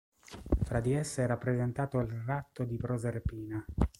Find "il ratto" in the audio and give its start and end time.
1.99-2.63